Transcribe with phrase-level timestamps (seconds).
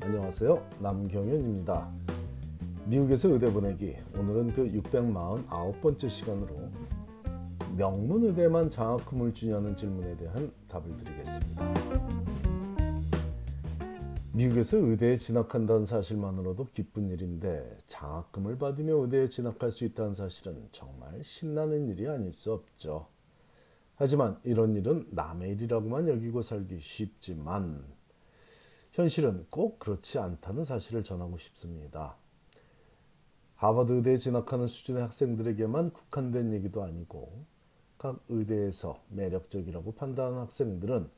[0.00, 0.64] 안녕하세요.
[0.78, 1.90] 남경현입니다.
[2.86, 6.70] 미국에서 의대 보내기 오늘은 그 649번째 시간으로
[7.76, 11.74] 명문 의대만 장학금을 주냐는 질문에 대한 답을 드리겠습니다.
[14.32, 21.88] 미국에서 의대에 진학한다는 사실만으로도 기쁜 일인데 장학금을 받으며 의대에 진학할 수 있다는 사실은 정말 신나는
[21.88, 23.08] 일이 아닐 수 없죠.
[23.96, 27.97] 하지만 이런 일은 남의 일이라고만 여기고 살기 쉽지만
[28.98, 32.16] 현실은 꼭 그렇지 않다는 사실을 전하고 싶습니다.
[33.54, 37.44] 하버드 의대에 진학하는 수준의 학생들에게만 국한된 얘기도 아니고
[37.96, 41.08] 각 의대에서 매력적이라고 판단하는 학생들은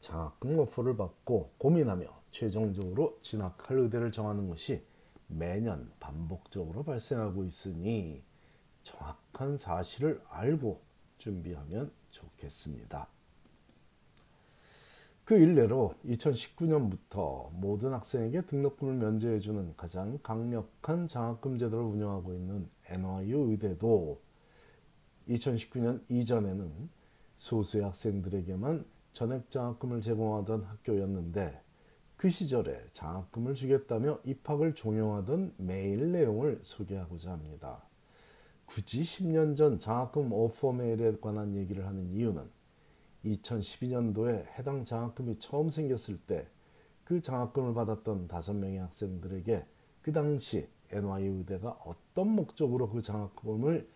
[0.00, 4.84] 장학금 오퍼를 받고 고민하며 최종적으로 진학할 의대를 정하는 것이
[5.26, 8.22] 매년 반복적으로 발생하고 있으니
[8.82, 10.82] 정확한 사실을 알고
[11.16, 13.08] 준비하면 좋겠습니다.
[15.30, 24.20] 그 일례로 2019년부터 모든 학생에게 등록금을 면제해주는 가장 강력한 장학금 제도를 운영하고 있는 NYU 의대도
[25.28, 26.88] 2019년 이전에는
[27.36, 31.62] 소수의 학생들에게만 전액 장학금을 제공하던 학교였는데
[32.16, 37.84] 그 시절에 장학금을 주겠다며 입학을 종용하던 메일 내용을 소개하고자 합니다.
[38.66, 42.42] 굳이 10년 전 장학금 오퍼 메일에 관한 얘기를 하는 이유는
[43.24, 46.48] 2012년도에 해당 장학금이 처음 생겼을 때
[47.10, 49.66] 그 장학금을 받았던 다섯 명의 학생들에게
[50.00, 53.90] 그 당시 NYU 의대가 어떤 목적으로 그 장학금을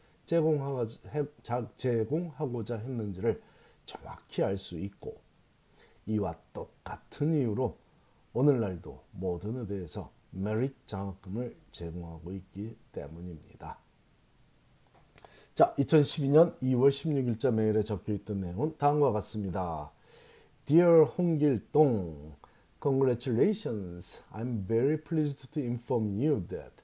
[1.77, 3.41] 제공하고자 했는지를
[3.87, 5.17] 정확히 알 수 있고
[6.07, 7.79] 이와 똑같은 이유로
[8.33, 13.79] 오늘날도 모든 의대에서 메리트 장학금을 제공하고 있기 때문입니다.
[15.56, 19.92] 자, 2012년 2월 16일자 메일에 적혀 있던 내용은 다음과 같습니다.
[20.66, 22.34] Dear 홍길동,
[22.82, 24.24] congratulations.
[24.34, 26.84] I'm very pleased to inform you that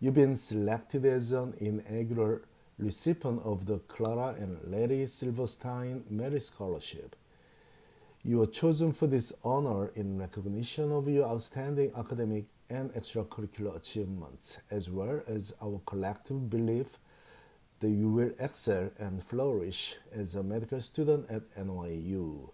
[0.00, 2.40] you've been selected as an inaugural
[2.78, 7.16] recipient of the Clara and Larry Silverstein Merit Scholarship.
[8.22, 14.58] You are chosen for this honor in recognition of your outstanding academic and extracurricular achievements,
[14.70, 16.98] as well as our collective belief
[17.79, 22.49] that you will excel and flourish as a medical student at NYU.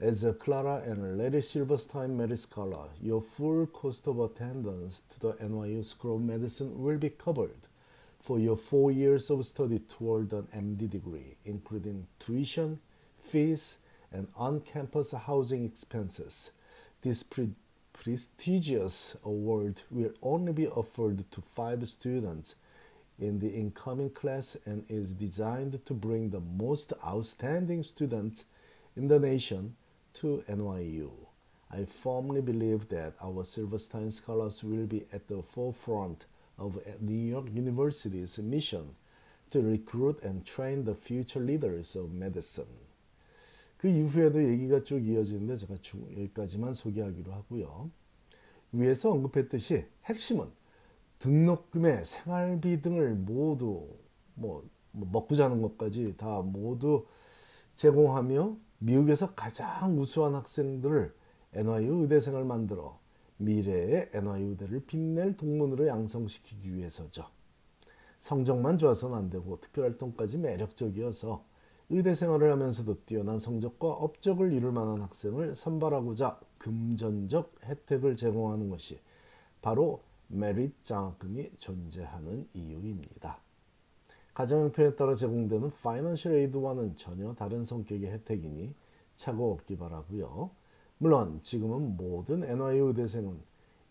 [0.00, 5.32] As a Clara and Larry Silverstein Merit Scholar, your full cost of attendance to the
[5.34, 7.68] NYU School of Medicine will be covered
[8.20, 12.80] for your four years of study toward an MD degree, including tuition,
[13.16, 13.78] fees,
[14.12, 16.50] and on-campus housing expenses.
[17.02, 17.54] This pre-
[17.92, 22.56] prestigious award will only be offered to five students
[23.19, 28.45] in the incoming class and is designed to bring the most outstanding students
[28.95, 29.75] in the nation
[30.13, 31.11] to NYU.
[31.71, 36.25] I firmly believe that our Silverstein scholars will be at the forefront
[36.57, 38.95] of New York University's mission
[39.51, 42.67] to recruit and train the future leaders of medicine.
[43.77, 45.73] 그 이후에도 얘기가 쭉 이어지는데 제가
[46.17, 47.89] 여기까지만 소개하기로 하고요.
[48.73, 50.47] 위에서 언급했듯이 핵심은
[51.18, 53.88] 등록금에 생활비 등을 모두
[54.34, 57.06] 뭐, 뭐 먹고 자는 것까지 다 모두
[57.76, 61.14] 제공하며 미국에서 가장 우수한 학생들을
[61.54, 62.98] NYU 의대생을 만들어
[63.38, 67.26] 미래의 NYU 의대를 빛낼 동문으로 양성시키기 위해서죠.
[68.18, 71.44] 성적만 좋아서는 안 되고 특별활동까지 매력적이어서
[71.88, 78.98] 의대 생활을 하면서도 뛰어난 성적과 업적을 이룰 만한 학생을 선발하고자 금전적 혜택을 제공하는 것이
[79.62, 83.40] 바로 메리트 장학금이 존재하는 이유입니다.
[84.34, 88.74] 가정 형편에 따라 제공되는 financial aid와는 전혀 다른 성격의 혜택이니
[89.16, 90.50] 착오 없기 바라고요.
[90.98, 93.40] 물론 지금은 모든 NYU 의대생은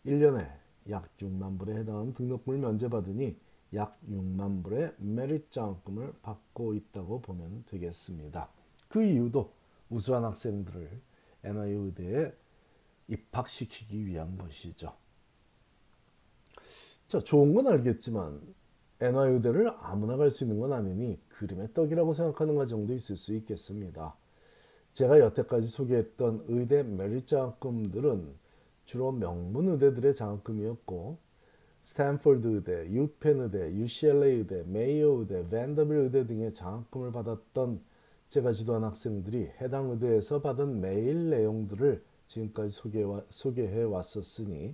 [0.06, 0.52] 1년에
[0.90, 3.36] 약 6만 불에 해당하는 등록금을 면제받으니
[3.74, 8.50] 약 6만 불의 메리트 장학금을 받고 있다고 보면 되겠습니다.
[8.88, 9.52] 그 이유도
[9.90, 11.02] 우수한 학생들을
[11.44, 12.34] NYU 의대에
[13.08, 14.94] 입학시키기 위한 것이죠.
[17.08, 18.42] 자, 좋은 건 알겠지만
[19.00, 24.16] NYU 의대를 아무나 갈 수 있는 건 아니니 그림의 떡이라고 생각하는 가정도 있을 수 있겠습니다.
[24.94, 28.34] 제가 여태까지 소개했던 의대 메리트 장학금들은
[28.86, 31.18] 주로 명문 의대들의 장학금이었고
[31.82, 37.82] 스탠포드 의대, 유펜 의대, UCLA 의대, 메이오 의대, 밴더빌트 의대 등의 장학금을 받았던
[38.30, 42.80] 제가 지도한 학생들이 해당 의대에서 받은 메일 내용들을 지금까지
[43.30, 44.74] 소개해 왔었으니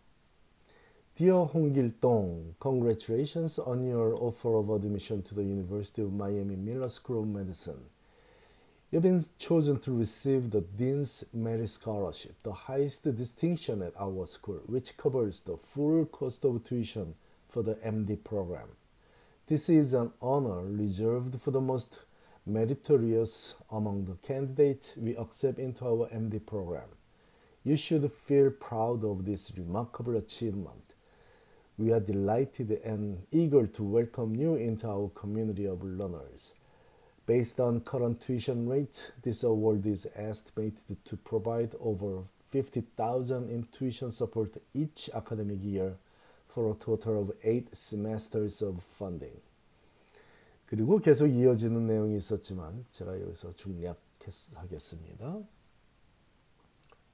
[1.17, 6.55] Dear Hong Gil Dong, congratulations on your offer of admission to the University of Miami
[6.55, 7.81] Miller School of Medicine.
[8.89, 14.61] You've been chosen to receive the Dean's Merit Scholarship, the highest distinction at our school,
[14.67, 17.15] which covers the full cost of tuition
[17.49, 18.69] for the MD program.
[19.47, 22.03] This is an honor reserved for the most
[22.45, 26.87] meritorious among the candidates we accept into our MD program.
[27.65, 30.95] You should feel proud of this remarkable achievement
[31.81, 36.53] We are delighted and eager to welcome you into our community of learners.
[37.25, 44.11] Based on current tuition rates, this award is estimated to provide over 50,000 in tuition
[44.11, 45.95] support each academic year
[46.47, 49.41] for a total of 8 semesters of funding.
[50.67, 55.39] 그리고 계속 이어지는 내용이 있었지만 제가 여기서 중략하겠습니다.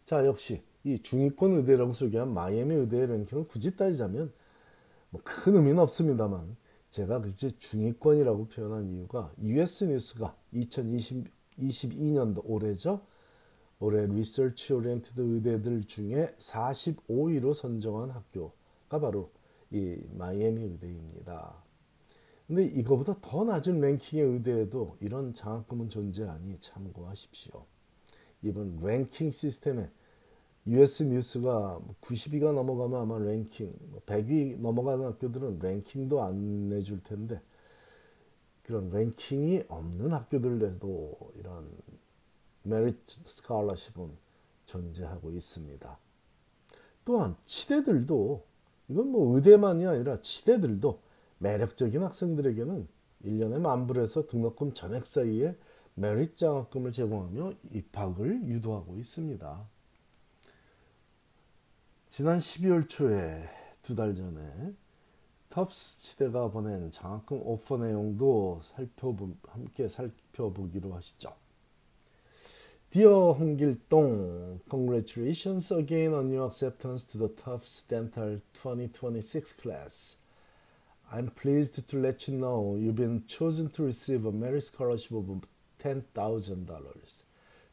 [0.04, 4.34] 자, 역시 이 중위권 의대라고 소개한 마이애미 의대의 랭킹을 굳이 따지자면
[5.10, 6.58] 뭐 큰 의미는 없습니다만
[6.90, 13.02] 제가 굳이 중위권이라고 표현한 이유가 US 뉴스가 2022년도 올해죠.
[13.80, 19.32] 올해 research oriented 의대들 중에 45위로 선정한 학교가 바로
[19.70, 21.64] 이 마이애미 의대입니다.
[22.48, 27.66] 근데 이거보다 더 낮은 랭킹의 의대에도 이런 장학금은 존재하니 참고하십시오.
[28.42, 29.90] 이번 랭킹 시스템에
[30.68, 33.74] US 뉴스가 90위가 넘어가면 아마 랭킹,
[34.06, 37.42] 100위 뭐 넘어가는 학교들은 랭킹도 안 내줄 텐데
[38.64, 41.72] 그런 랭킹이 없는 학교들에도 이런
[42.64, 44.12] 메리트 스칼러십은
[44.66, 45.98] 존재하고 있습니다.
[47.06, 48.44] 또한 치대들도
[48.90, 51.00] 이건 뭐 의대만이 아니라 치대들도
[51.40, 52.88] 매력적인 학생들에게는
[53.24, 55.56] 1년에 만불에서 등록금 전액 사이에
[55.96, 59.77] 메리트 장학금을 제공하며 입학을 유도하고 있습니다.
[62.17, 63.49] 지난 12월 초에
[63.83, 64.75] 두 달 전에
[65.51, 71.35] 터프스 치대가 보낸 장학금 오퍼 내용도 살펴보, 함께 살펴보기로 하시죠.
[72.91, 80.19] Dear 홍길동, congratulations again on your acceptance to the Tufts Dental 2026 class.
[81.11, 85.27] I'm pleased to let you know you've been chosen to receive a merit scholarship of
[85.83, 87.23] $10,000.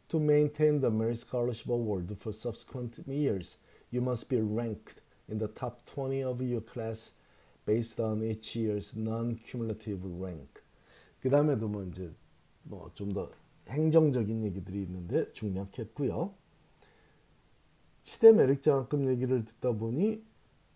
[0.10, 3.58] To maintain the merit scholarship award for subsequent years,
[3.95, 7.13] you must be ranked in the top 20 of your class
[7.65, 10.61] based on each year's non-cumulative rank.
[11.21, 12.11] 그 다음에도 뭐 이제
[12.65, 13.31] 뭐 좀 더
[13.69, 16.35] 행정적인 얘기들이 있는데 중략했고요.
[18.03, 20.23] 치대 매력 장학금 얘기를 듣다 보니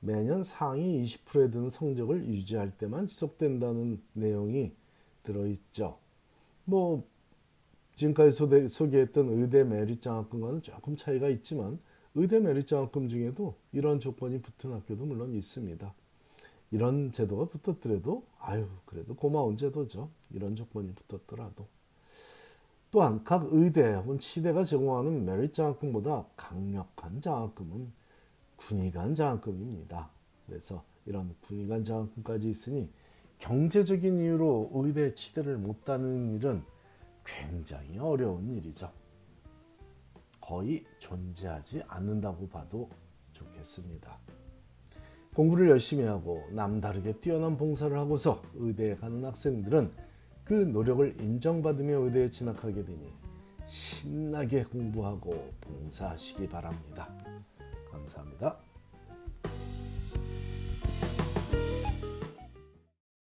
[0.01, 4.73] 매년 상위 20%에 드는 성적을 유지할 때만 지속된다는 내용이
[5.25, 5.99] 들어있죠.
[6.65, 7.07] 뭐
[7.97, 11.79] 지금까지 소개, 소개했던 의대 메리트 장학금과는 조금 차이가 있지만
[12.15, 15.95] 의대 메리트 장학금 중에도 이런 조건이 붙은 학교도 물론 있습니다.
[16.71, 20.11] 이런 제도가 붙었더라도 아유 그래도 고마운 제도죠.
[20.31, 21.67] 이런 조건이 붙었더라도
[22.91, 27.93] 또한 각 의대 혹은 치대가 제공하는 메리트 장학금보다 강력한 장학금은
[28.57, 30.11] 군의관 장학금입니다.
[30.47, 32.91] 그래서 이런 군의관 장학금까지 있으니
[33.39, 36.63] 경제적인 이유로 의대 치대를 못 따는 일은
[37.25, 38.91] 굉장히 어려운 일이죠.
[40.49, 42.89] 거의 존재하지 않는다고 봐도
[43.33, 44.17] 좋겠습니다.
[45.35, 49.93] 공부를 열심히 하고 남다르게 뛰어난 봉사를 하고서 의대에 가는 학생들은
[50.45, 53.13] 그 노력을 인정받으며 의대에 진학하게 되니
[53.67, 57.15] 신나게 공부하고 봉사하시기 바랍니다.
[57.93, 58.68] 감사합니다.